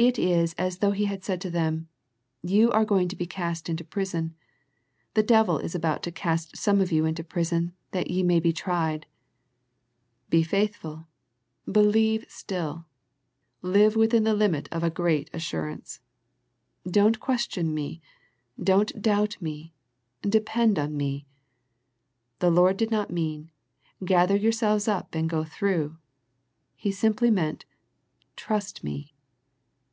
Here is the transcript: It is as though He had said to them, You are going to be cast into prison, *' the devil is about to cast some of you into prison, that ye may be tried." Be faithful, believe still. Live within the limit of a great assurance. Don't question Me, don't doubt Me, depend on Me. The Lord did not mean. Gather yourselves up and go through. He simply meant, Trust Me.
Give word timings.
It 0.00 0.18
is 0.18 0.54
as 0.54 0.78
though 0.78 0.92
He 0.92 1.04
had 1.04 1.24
said 1.24 1.42
to 1.42 1.50
them, 1.50 1.88
You 2.42 2.70
are 2.72 2.86
going 2.86 3.06
to 3.08 3.16
be 3.16 3.26
cast 3.26 3.68
into 3.68 3.84
prison, 3.84 4.34
*' 4.74 5.12
the 5.12 5.22
devil 5.22 5.58
is 5.58 5.74
about 5.74 6.02
to 6.04 6.10
cast 6.10 6.56
some 6.56 6.80
of 6.80 6.90
you 6.90 7.04
into 7.04 7.22
prison, 7.22 7.74
that 7.90 8.10
ye 8.10 8.22
may 8.22 8.40
be 8.40 8.50
tried." 8.50 9.04
Be 10.30 10.42
faithful, 10.42 11.06
believe 11.70 12.24
still. 12.30 12.86
Live 13.60 13.94
within 13.94 14.24
the 14.24 14.32
limit 14.32 14.70
of 14.72 14.82
a 14.82 14.88
great 14.88 15.28
assurance. 15.34 16.00
Don't 16.90 17.20
question 17.20 17.74
Me, 17.74 18.00
don't 18.58 19.02
doubt 19.02 19.36
Me, 19.42 19.74
depend 20.22 20.78
on 20.78 20.96
Me. 20.96 21.26
The 22.38 22.50
Lord 22.50 22.78
did 22.78 22.90
not 22.90 23.10
mean. 23.10 23.50
Gather 24.02 24.34
yourselves 24.34 24.88
up 24.88 25.14
and 25.14 25.28
go 25.28 25.44
through. 25.44 25.98
He 26.74 26.90
simply 26.90 27.30
meant, 27.30 27.66
Trust 28.34 28.82
Me. 28.82 29.12